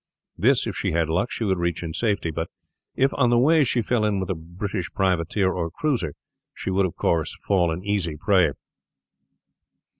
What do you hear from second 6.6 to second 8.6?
would of course fall an easy prey.